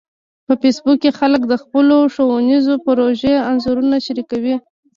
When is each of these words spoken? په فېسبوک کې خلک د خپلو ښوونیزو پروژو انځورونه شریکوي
په 0.45 0.53
فېسبوک 0.61 0.97
کې 1.03 1.11
خلک 1.19 1.41
د 1.47 1.53
خپلو 1.63 1.95
ښوونیزو 2.13 2.73
پروژو 2.85 3.33
انځورونه 3.49 3.95
شریکوي 4.05 4.55